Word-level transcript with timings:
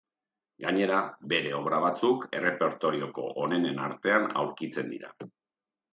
Gainera, 0.63 1.01
bere 1.33 1.51
obra 1.57 1.81
batzuk 1.83 2.25
errepertorioko 2.39 3.27
onenen 3.45 3.81
artean 3.89 4.29
aurkitzen 4.45 4.91
dira. 4.95 5.13